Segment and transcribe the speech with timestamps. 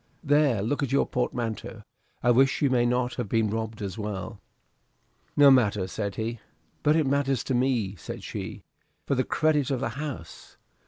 [0.23, 1.83] There look at your portmanteau.
[2.23, 4.41] I wish you may not have been robbed as well."
[5.37, 6.39] "No matter," said he.
[6.81, 8.63] "But it matters to me," said she,
[9.05, 10.57] "for the credit of the house."